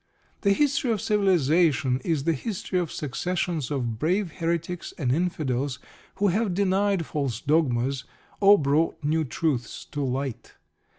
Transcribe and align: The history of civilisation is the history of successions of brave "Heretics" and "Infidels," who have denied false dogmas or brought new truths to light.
The 0.41 0.53
history 0.53 0.91
of 0.91 0.99
civilisation 0.99 2.01
is 2.03 2.23
the 2.23 2.33
history 2.33 2.79
of 2.79 2.91
successions 2.91 3.69
of 3.69 3.99
brave 3.99 4.31
"Heretics" 4.31 4.95
and 4.97 5.11
"Infidels," 5.11 5.77
who 6.15 6.29
have 6.29 6.55
denied 6.55 7.05
false 7.05 7.39
dogmas 7.39 8.05
or 8.39 8.57
brought 8.57 9.03
new 9.03 9.23
truths 9.23 9.85
to 9.91 10.03
light. 10.03 10.53